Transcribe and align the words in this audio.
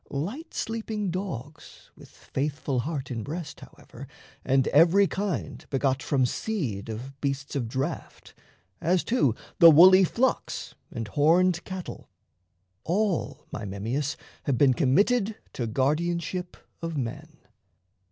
Light 0.09 0.55
sleeping 0.55 1.11
dogs 1.11 1.91
with 1.95 2.09
faithful 2.09 2.79
heart 2.79 3.11
in 3.11 3.21
breast, 3.21 3.59
However, 3.59 4.07
and 4.43 4.67
every 4.69 5.05
kind 5.05 5.63
begot 5.69 6.01
from 6.01 6.25
seed 6.25 6.89
Of 6.89 7.21
beasts 7.21 7.55
of 7.55 7.67
draft, 7.67 8.33
as, 8.81 9.03
too, 9.03 9.35
the 9.59 9.69
woolly 9.69 10.03
flocks 10.03 10.73
And 10.91 11.07
horned 11.07 11.63
cattle, 11.65 12.09
all, 12.83 13.45
my 13.51 13.63
Memmius, 13.63 14.17
Have 14.45 14.57
been 14.57 14.73
committed 14.73 15.35
to 15.53 15.67
guardianship 15.67 16.57
of 16.81 16.97
men. 16.97 17.37